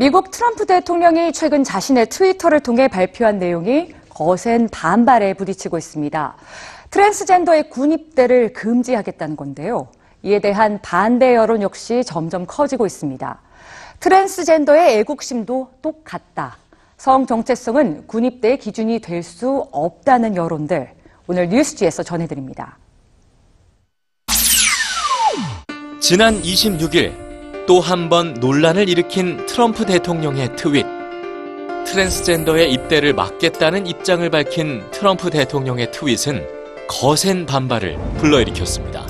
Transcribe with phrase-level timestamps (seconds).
[0.00, 6.36] 미국 트럼프 대통령이 최근 자신의 트위터를 통해 발표한 내용이 거센 반발에 부딪히고 있습니다.
[6.88, 9.88] 트랜스젠더의 군 입대를 금지하겠다는 건데요.
[10.22, 13.42] 이에 대한 반대 여론 역시 점점 커지고 있습니다.
[14.00, 16.56] 트랜스젠더의 애국심도 똑같다.
[16.96, 20.92] 성 정체성은 군 입대의 기준이 될 수 없다는 여론들.
[21.26, 22.78] 오늘 뉴스지에서 전해드립니다.
[26.00, 27.29] 지난 26일
[27.70, 30.84] 또 한 번 논란을 일으킨 트럼프 대통령의 트윗.
[31.86, 36.44] 트랜스젠더의 입대를 막겠다는 입장을 밝힌 트럼프 대통령의 트윗은
[36.88, 39.06] 거센 반발을 불러일으켰습니다.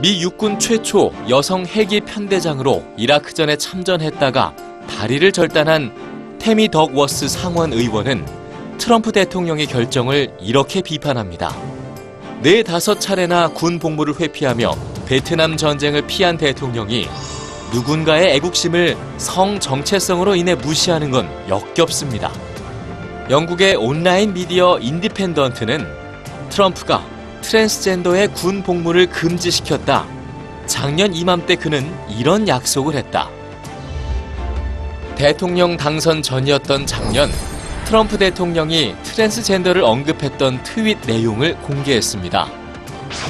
[0.00, 4.54] 미 육군 최초 여성 헬기 편대장으로 이라크전에 참전했다가
[4.88, 8.24] 다리를 절단한 태미 덕워스 상원 의원은
[8.78, 11.52] 트럼프 대통령의 결정을 이렇게 비판합니다.
[12.42, 14.70] 네 다섯 차례나 군 복무를 회피하며
[15.06, 17.08] 베트남 전쟁을 피한 대통령이
[17.76, 22.32] 누군가의 애국심을 성 정체성으로 인해 무시하는 건 역겹습니다.
[23.28, 25.86] 영국의 온라인 미디어 인디펜던트는
[26.48, 27.04] 트럼프가
[27.42, 30.06] 트랜스젠더의 군 복무를 금지시켰다.
[30.64, 33.28] 작년 이맘때 그는 이런 약속을 했다.
[35.14, 37.30] 대통령 당선 전이었던 작년
[37.84, 42.48] 트럼프 대통령이 트랜스젠더를 언급했던 트윗 내용을 공개했습니다.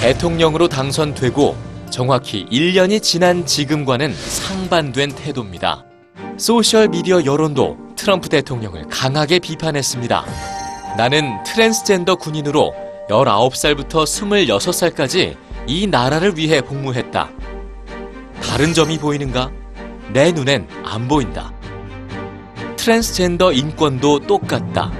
[0.00, 5.84] 대통령으로 당선되고 정확히 1년이 지난 지금과는 상반된 태도입니다.
[6.36, 10.24] 소셜미디어 여론도 트럼프 대통령을 강하게 비판했습니다.
[10.96, 12.74] 나는 트랜스젠더 군인으로
[13.08, 15.36] 19살부터 26살까지
[15.68, 17.30] 이 나라를 위해 복무했다.
[18.42, 19.52] 다른 점이 보이는가?
[20.12, 21.52] 내 눈엔 안 보인다.
[22.76, 24.90] 트랜스젠더 군인도 똑같다.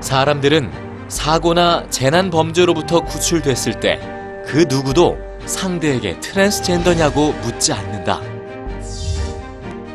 [0.00, 4.14] 사람들은 사고나 재난 범죄로부터 구출됐을 때
[4.46, 8.20] 그 누구도 상대에게 트랜스젠더냐고 묻지 않는다.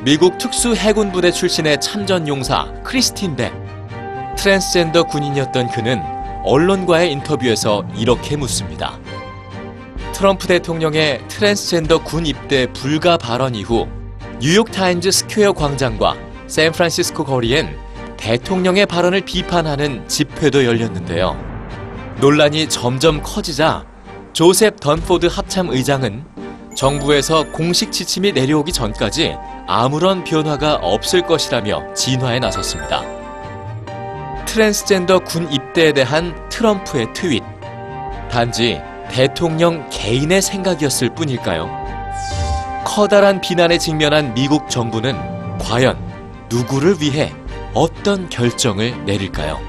[0.03, 3.53] 미국 특수 해군 부대 출신의 참전 용사 크리스틴 벡.
[4.37, 6.01] 트랜스젠더 군인이었던 그는
[6.45, 8.97] 언론과의 인터뷰에서 이렇게 묻습니다.
[10.13, 13.87] 트럼프 대통령의 트랜스젠더 군 입대 불가 발언 이후
[14.39, 16.15] 뉴욕 타임즈 스퀘어 광장과
[16.47, 17.77] 샌프란시스코 거리엔
[18.15, 21.37] 대통령의 발언을 비판하는 집회도 열렸는데요.
[22.19, 23.85] 논란이 점점 커지자
[24.39, 26.23] 조셉 던포드 합참 의장은
[26.73, 29.35] 정부에서 공식 지침이 내려오기 전까지
[29.67, 33.01] 아무런 변화가 없을 것이라며 진화에 나섰습니다.
[34.45, 37.43] 트랜스젠더 군 입대에 대한 트럼프의 트윗.
[38.31, 38.79] 단지
[39.11, 41.69] 대통령 개인의 생각이었을 뿐일까요?
[42.85, 45.17] 커다란 비난에 직면한 미국 정부는
[45.57, 45.97] 과연
[46.49, 47.33] 누구를 위해
[47.73, 49.59] 어떤 결정을 내릴까요?